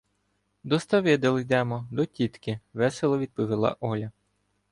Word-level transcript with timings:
—До 0.63 0.79
Ставидел 0.79 1.39
йдемо, 1.39 1.87
до 1.91 2.05
тітки,— 2.05 2.59
весело 2.73 3.19
відповіла 3.19 3.75
Оля. 3.79 4.11